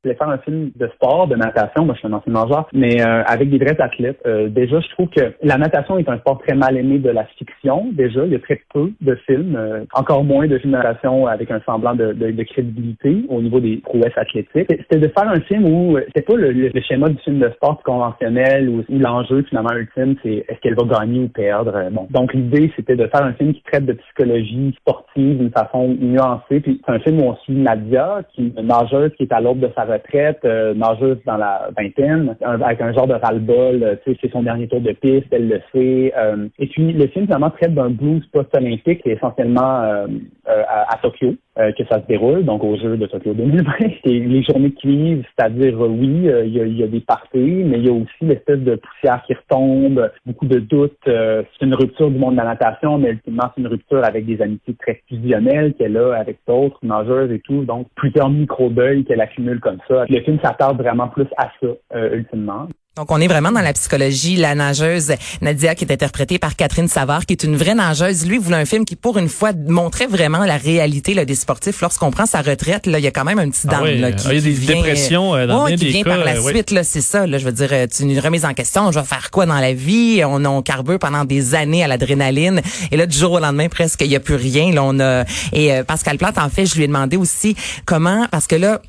voulais 0.03 0.15
faire 0.15 0.29
un 0.29 0.37
film 0.39 0.71
de 0.75 0.87
sport, 0.95 1.27
de 1.27 1.35
natation. 1.35 1.85
Moi, 1.85 1.95
je 1.95 1.99
suis 1.99 2.07
un 2.07 2.13
ancien 2.13 2.33
nageur, 2.33 2.67
mais 2.73 3.01
euh, 3.01 3.23
avec 3.25 3.49
des 3.49 3.57
vrais 3.57 3.79
athlètes. 3.79 4.19
Euh, 4.25 4.49
déjà, 4.49 4.79
je 4.79 4.89
trouve 4.89 5.09
que 5.09 5.33
la 5.43 5.57
natation 5.57 5.97
est 5.97 6.09
un 6.09 6.17
sport 6.19 6.39
très 6.39 6.55
mal 6.55 6.77
aimé 6.77 6.99
de 6.99 7.09
la 7.09 7.25
fiction. 7.37 7.89
Déjà, 7.91 8.25
il 8.25 8.31
y 8.31 8.35
a 8.35 8.39
très 8.39 8.61
peu 8.73 8.91
de 9.01 9.15
films, 9.27 9.55
euh, 9.55 9.85
encore 9.93 10.23
moins 10.23 10.47
de 10.47 10.57
films 10.57 10.73
de 10.73 10.77
natation 10.77 11.27
avec 11.27 11.51
un 11.51 11.61
semblant 11.65 11.95
de, 11.95 12.13
de, 12.13 12.43
crédibilité 12.43 13.25
au 13.29 13.41
niveau 13.41 13.59
des 13.59 13.77
prouesses 13.77 14.17
athlétiques. 14.17 14.67
C'était 14.69 14.99
de 14.99 15.07
faire 15.07 15.29
un 15.29 15.39
film 15.41 15.65
où 15.65 15.97
c'était 16.07 16.21
pas 16.21 16.35
le, 16.35 16.71
schéma 16.87 17.09
du 17.09 17.17
film 17.17 17.39
de 17.39 17.49
sport 17.49 17.81
conventionnel 17.83 18.69
où, 18.69 18.83
l'enjeu 18.89 19.43
finalement 19.43 19.73
ultime 19.73 20.15
c'est 20.23 20.45
est-ce 20.47 20.59
qu'elle 20.61 20.75
va 20.75 20.99
gagner 20.99 21.19
ou 21.19 21.27
perdre? 21.27 21.89
Bon, 21.91 22.07
donc 22.09 22.33
l'idée 22.33 22.71
c'était 22.75 22.95
de 22.95 23.07
faire 23.07 23.23
un 23.23 23.33
film 23.33 23.53
qui 23.53 23.61
traite 23.63 23.85
de 23.85 23.93
psychologie 23.93 24.73
sportive 24.79 25.39
d'une 25.39 25.51
façon 25.51 25.95
nuancée. 25.99 26.61
Puis 26.61 26.81
c'est 26.85 26.93
un 26.93 26.99
film 26.99 27.19
où 27.19 27.23
on 27.25 27.35
suit 27.37 27.55
Nadia, 27.55 28.21
qui 28.33 28.45
est 28.45 28.61
une 28.61 28.67
nageuse 28.67 29.11
qui 29.17 29.23
est 29.23 29.33
à 29.33 29.41
l'aube 29.41 29.59
de 29.59 29.69
sa 29.75 29.83
retraite, 29.87 30.39
euh, 30.45 30.73
nageuse 30.73 31.17
dans 31.25 31.37
la 31.37 31.69
vingtaine, 31.77 32.35
avec 32.41 32.81
un 32.81 32.93
genre 32.93 33.07
de 33.07 33.13
ras-le-bol, 33.13 33.83
euh, 33.83 33.95
tu 34.03 34.11
sais, 34.11 34.19
c'est 34.21 34.31
son 34.31 34.43
dernier 34.43 34.67
tour 34.67 34.81
de 34.81 34.91
piste, 34.91 35.27
elle 35.31 35.47
le 35.47 35.61
sait. 35.73 36.13
Euh, 36.17 36.47
et 36.59 36.67
puis 36.67 36.93
le 36.93 37.07
film 37.07 37.25
finalement 37.25 37.49
traite 37.49 37.73
d'un 37.73 37.89
blues 37.89 38.25
post-olympique 38.31 39.01
essentiellement 39.05 39.81
euh, 39.81 40.07
à, 40.45 40.97
Tokyo 41.01 41.35
que 41.57 41.83
ça 41.89 42.01
se 42.01 42.07
déroule, 42.07 42.43
donc 42.43 42.63
aux 42.63 42.75
Jeux 42.75 42.97
de 42.97 43.05
Tokyo 43.07 43.33
2020. 43.33 43.71
Et 44.05 44.19
les 44.19 44.43
journées 44.43 44.71
qui 44.71 44.87
vivent, 44.87 45.25
c'est-à-dire 45.35 45.79
oui, 45.79 46.27
il 46.45 46.53
y, 46.53 46.61
a, 46.61 46.65
y, 46.65 46.83
a, 46.83 46.87
des 46.87 46.99
parties, 46.99 47.63
mais 47.65 47.79
il 47.79 47.85
y 47.85 47.89
a 47.89 47.93
aussi 47.93 48.07
l'espèce 48.21 48.59
de 48.59 48.75
poussière 48.75 49.23
qui 49.25 49.33
retombe, 49.33 50.11
beaucoup 50.25 50.45
de 50.45 50.59
doutes. 50.59 50.97
c'est 51.05 51.65
une 51.65 51.73
rupture 51.73 52.11
du 52.11 52.17
monde 52.17 52.33
de 52.33 52.37
la 52.37 52.45
natation, 52.45 52.97
mais 52.97 53.11
ultimement 53.11 53.49
c'est 53.55 53.61
une 53.61 53.67
rupture 53.67 54.03
avec 54.03 54.25
des 54.25 54.41
amitiés 54.41 54.75
très 54.75 55.01
fusionnelles 55.07 55.73
qu'elle 55.73 55.97
a 55.97 56.15
avec 56.15 56.37
d'autres 56.47 56.79
nageuses 56.83 57.31
et 57.31 57.39
tout. 57.39 57.65
Donc 57.65 57.87
plusieurs 57.95 58.29
micro-deuils 58.29 59.05
qu'elle 59.05 59.21
accumule 59.21 59.59
comme 59.59 59.79
ça 59.87 60.05
le 60.17 60.23
film 60.23 60.39
s'attarde 60.43 60.77
vraiment 60.77 61.07
plus 61.07 61.27
à 61.37 61.49
ça, 61.61 61.67
euh, 61.95 62.15
ultimement. 62.15 62.67
Donc, 62.97 63.11
on 63.11 63.21
est 63.21 63.27
vraiment 63.27 63.51
dans 63.51 63.61
la 63.61 63.73
psychologie. 63.73 64.37
La 64.37 64.55
nageuse 64.55 65.13
Nadia, 65.41 65.75
qui 65.75 65.85
est 65.85 65.93
interprétée 65.93 66.39
par 66.39 66.55
Catherine 66.55 66.87
Savard, 66.87 67.27
qui 67.27 67.33
est 67.33 67.43
une 67.43 67.55
vraie 67.55 67.75
nageuse. 67.75 68.25
Lui 68.25 68.39
voulait 68.39 68.57
un 68.57 68.65
film 68.65 68.85
qui, 68.85 68.95
pour 68.95 69.19
une 69.19 69.29
fois, 69.29 69.51
montrait 69.67 70.07
vraiment 70.07 70.45
la 70.45 70.57
réalité 70.57 71.13
là, 71.13 71.23
des 71.23 71.35
sportifs. 71.35 71.79
Lorsqu'on 71.81 72.09
prend 72.09 72.25
sa 72.25 72.41
retraite, 72.41 72.87
là, 72.87 72.97
il 72.97 73.05
y 73.05 73.07
a 73.07 73.11
quand 73.11 73.23
même 73.23 73.37
un 73.37 73.49
petit 73.51 73.67
ah 73.67 73.71
dame 73.71 73.85
là, 73.85 74.11
qui, 74.13 74.27
ah, 74.27 74.33
il 74.33 74.39
y 74.39 74.39
a 74.39 74.41
des 74.41 74.65
dépressions 74.65 75.35
euh, 75.35 75.45
dans 75.45 75.65
qui 75.65 75.75
des 75.75 75.89
vient 75.89 76.03
cas, 76.03 76.15
par 76.15 76.25
la 76.25 76.37
euh, 76.37 76.49
suite. 76.49 76.71
Là, 76.71 76.83
c'est 76.83 77.01
ça. 77.01 77.27
Là, 77.27 77.37
je 77.37 77.45
veux 77.45 77.51
dire, 77.51 77.69
euh, 77.71 77.85
c'est 77.91 78.03
une 78.03 78.17
remise 78.17 78.45
en 78.45 78.55
question. 78.55 78.91
Je 78.91 78.99
vais 78.99 79.05
faire 79.05 79.29
quoi 79.29 79.45
dans 79.45 79.59
la 79.59 79.73
vie? 79.73 80.23
On, 80.25 80.43
on 80.45 80.63
carbure 80.63 80.97
pendant 80.97 81.23
des 81.23 81.53
années 81.53 81.83
à 81.83 81.87
l'adrénaline. 81.87 82.61
Et 82.91 82.97
là, 82.97 83.05
du 83.05 83.15
jour 83.15 83.33
au 83.33 83.39
lendemain, 83.39 83.69
presque, 83.69 84.01
il 84.01 84.11
y 84.11 84.15
a 84.15 84.19
plus 84.19 84.35
rien. 84.35 84.73
Là, 84.73 84.83
on 84.83 84.99
a 84.99 85.23
et 85.53 85.83
Pascal 85.83 86.17
Plante, 86.17 86.39
en 86.39 86.49
fait, 86.49 86.65
je 86.65 86.73
lui 86.75 86.85
ai 86.85 86.87
demandé 86.87 87.15
aussi 87.15 87.55
comment, 87.85 88.25
parce 88.31 88.47
que 88.47 88.55
là 88.55 88.81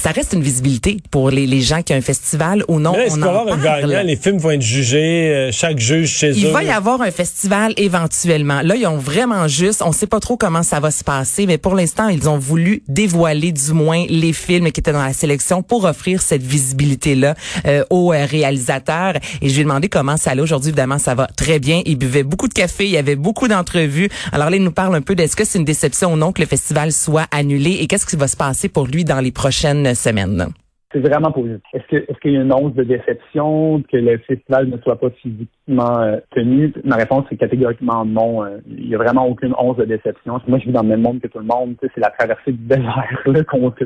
ça 0.00 0.12
reste 0.12 0.32
une 0.32 0.42
visibilité 0.42 0.96
pour 1.10 1.30
les, 1.30 1.46
les 1.46 1.60
gens 1.60 1.82
qui 1.82 1.92
ont 1.92 1.96
un 1.96 2.00
festival 2.00 2.64
ou 2.68 2.80
non. 2.80 2.92
Qu'il 2.92 3.20
va 3.20 3.26
y 3.26 3.28
avoir 3.28 3.48
un 3.48 3.56
gagnant? 3.58 4.02
Les 4.02 4.16
films 4.16 4.38
vont 4.38 4.50
être 4.50 4.62
jugés, 4.62 5.28
euh, 5.28 5.52
chaque 5.52 5.78
juge 5.78 6.08
chez 6.08 6.30
eux. 6.30 6.36
Il 6.36 6.46
va 6.48 6.64
y 6.64 6.70
avoir 6.70 7.02
un 7.02 7.10
festival 7.10 7.74
éventuellement. 7.76 8.62
Là, 8.62 8.76
ils 8.76 8.86
ont 8.86 8.96
vraiment 8.96 9.46
juste, 9.46 9.82
on 9.82 9.92
sait 9.92 10.06
pas 10.06 10.20
trop 10.20 10.36
comment 10.36 10.62
ça 10.62 10.80
va 10.80 10.90
se 10.90 11.04
passer, 11.04 11.46
mais 11.46 11.58
pour 11.58 11.74
l'instant, 11.74 12.08
ils 12.08 12.28
ont 12.28 12.38
voulu 12.38 12.82
dévoiler 12.88 13.52
du 13.52 13.72
moins 13.72 14.04
les 14.08 14.32
films 14.32 14.72
qui 14.72 14.80
étaient 14.80 14.92
dans 14.92 15.04
la 15.04 15.12
sélection 15.12 15.62
pour 15.62 15.84
offrir 15.84 16.22
cette 16.22 16.42
visibilité-là 16.42 17.34
euh, 17.66 17.84
aux 17.90 18.12
euh, 18.12 18.24
réalisateurs. 18.24 19.14
Et 19.42 19.48
je 19.48 19.54
lui 19.54 19.60
ai 19.60 19.64
demandé 19.64 19.88
comment 19.88 20.16
ça 20.16 20.30
allait. 20.30 20.42
Aujourd'hui, 20.42 20.70
évidemment, 20.70 20.98
ça 20.98 21.14
va 21.14 21.26
très 21.26 21.58
bien. 21.58 21.82
Il 21.84 21.96
buvait 21.96 22.22
beaucoup 22.22 22.48
de 22.48 22.54
café, 22.54 22.84
il 22.86 22.90
y 22.90 22.96
avait 22.96 23.16
beaucoup 23.16 23.48
d'entrevues. 23.48 24.08
Alors 24.32 24.48
là, 24.48 24.56
il 24.56 24.64
nous 24.64 24.72
parle 24.72 24.94
un 24.94 25.02
peu 25.02 25.14
d'est-ce 25.14 25.36
que 25.36 25.44
c'est 25.44 25.58
une 25.58 25.64
déception 25.64 26.14
ou 26.14 26.16
non 26.16 26.32
que 26.32 26.40
le 26.40 26.46
festival 26.46 26.92
soit 26.92 27.26
annulé 27.30 27.78
et 27.80 27.86
qu'est-ce 27.86 28.06
qui 28.06 28.16
va 28.16 28.28
se 28.28 28.36
passer 28.36 28.68
pour 28.68 28.86
lui 28.86 29.04
dans 29.04 29.20
les 29.20 29.32
prochaines 29.32 29.89
semaine. 29.94 30.52
C'est 30.92 30.98
vraiment 30.98 31.30
positif. 31.30 31.60
Est-ce 31.72 32.18
qu'il 32.18 32.32
y 32.32 32.36
a 32.36 32.40
une 32.40 32.52
once 32.52 32.74
de 32.74 32.82
déception 32.82 33.80
que 33.88 33.96
le 33.96 34.18
festival 34.18 34.68
ne 34.68 34.76
soit 34.78 34.98
pas 34.98 35.10
physiquement 35.10 36.00
euh, 36.00 36.16
tenu? 36.34 36.72
Ma 36.82 36.96
réponse 36.96 37.26
est 37.30 37.36
catégoriquement 37.36 38.04
non. 38.04 38.44
Euh, 38.44 38.58
il 38.66 38.88
n'y 38.88 38.94
a 38.96 38.98
vraiment 38.98 39.24
aucune 39.28 39.54
once 39.56 39.76
de 39.76 39.84
déception. 39.84 40.40
Moi, 40.48 40.58
je 40.58 40.64
vis 40.64 40.72
dans 40.72 40.82
le 40.82 40.88
même 40.88 41.02
monde 41.02 41.20
que 41.20 41.28
tout 41.28 41.38
le 41.38 41.44
monde. 41.44 41.76
C'est 41.80 42.00
la 42.00 42.10
traversée 42.10 42.50
du 42.50 42.64
désert 42.66 43.06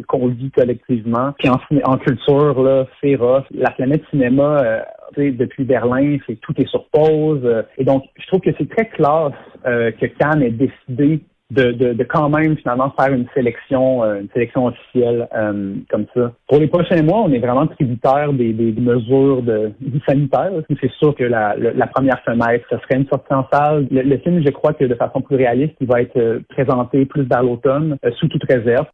qu'on 0.08 0.28
vit 0.28 0.50
collectivement. 0.50 1.34
Puis 1.38 1.50
en, 1.50 1.61
en 1.84 1.99
culture, 1.99 2.87
c'est. 3.02 3.18
La 3.50 3.70
planète 3.73 4.02
cinéma, 4.11 4.62
euh, 4.64 4.80
depuis 5.16 5.64
Berlin, 5.64 6.16
c'est 6.26 6.40
tout 6.40 6.54
est 6.58 6.68
sur 6.68 6.87
pause. 6.88 7.46
et 7.76 7.84
donc, 7.84 8.04
je 8.16 8.26
trouve 8.28 8.40
que 8.40 8.50
c'est 8.56 8.68
très 8.68 8.88
classe 8.88 9.32
que 9.64 10.06
Cannes 10.06 10.42
ait 10.42 10.50
décidé 10.50 11.20
de, 11.51 11.73
de, 11.73 11.93
de, 11.93 12.05
quand 12.05 12.29
même 12.29 12.57
finalement 12.57 12.93
faire 12.99 13.13
une 13.13 13.27
sélection, 13.35 14.03
euh, 14.03 14.21
une 14.21 14.29
sélection 14.33 14.67
officielle 14.67 15.29
euh, 15.35 15.75
comme 15.91 16.07
ça. 16.15 16.33
Pour 16.49 16.59
les 16.59 16.69
prochains 16.69 17.03
mois, 17.03 17.21
on 17.21 17.33
est 17.33 17.39
vraiment 17.39 17.67
tributaire 17.67 18.33
des, 18.33 18.53
des 18.53 18.73
mesures 18.81 19.43
de, 19.43 19.73
sanitaires. 20.07 20.53
C'est 20.81 20.91
sûr 20.93 21.15
que 21.15 21.25
la, 21.25 21.55
la, 21.57 21.87
première 21.87 22.21
fenêtre, 22.25 22.65
ce 22.71 22.79
serait 22.79 22.97
une 22.97 23.07
sortie 23.09 23.35
en 23.35 23.47
salle. 23.53 23.87
Le, 23.91 24.17
film, 24.19 24.43
je 24.45 24.51
crois 24.51 24.73
que 24.73 24.85
de 24.85 24.95
façon 24.95 25.21
plus 25.21 25.37
réaliste, 25.37 25.75
il 25.81 25.87
va 25.87 26.01
être 26.01 26.17
euh, 26.17 26.41
présenté 26.49 27.05
plus 27.05 27.23
vers 27.23 27.43
l'automne, 27.43 27.97
sous 28.19 28.29
toute 28.29 28.45
réserve. 28.45 28.87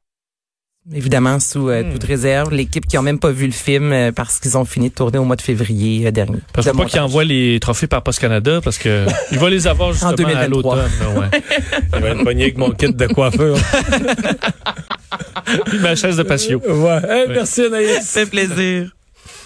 Évidemment, 0.93 1.39
sous 1.39 1.69
euh, 1.69 1.85
toute 1.93 2.03
hmm. 2.03 2.07
réserve. 2.07 2.53
L'équipe 2.53 2.87
qui 2.87 2.99
ont 2.99 3.03
même 3.03 3.21
pas 3.21 3.31
vu 3.31 3.47
le 3.47 3.53
film 3.53 3.93
euh, 3.93 4.11
parce 4.11 4.41
qu'ils 4.41 4.59
ont 4.59 4.65
fini 4.65 4.89
de 4.89 4.95
tourner 4.95 5.19
au 5.19 5.25
mois 5.25 5.37
de 5.37 5.43
février 5.43 6.07
euh, 6.07 6.11
dernier. 6.11 6.39
Parce 6.53 6.69
que 6.69 6.77
pas 6.77 6.85
qu'ils 6.85 7.01
envoient 7.01 7.25
les 7.25 7.61
trophées 7.61 7.87
par 7.87 8.03
Post 8.03 8.19
Canada 8.19 8.61
parce 8.63 8.77
que 8.77 9.07
il 9.33 9.39
va 9.39 9.51
les 9.51 9.69
avoir 9.69 9.93
justement 9.93 10.29
à 10.29 10.49
l'automne. 10.49 10.91
Ouais. 11.17 11.41
il 11.95 12.01
va 12.01 12.09
être 12.09 12.25
pogné 12.25 12.43
avec 12.45 12.59
mon 12.59 12.73
kit 12.73 12.93
de 12.93 13.07
coiffeur. 13.07 13.57
ma 15.81 15.95
chaise 15.95 16.17
de 16.17 16.25
patio. 16.25 16.61
Ouais. 16.61 17.27
Merci 17.29 17.67
Anaïs. 17.67 18.03
Ça 18.03 18.21
fait 18.21 18.27
plaisir. 18.27 18.91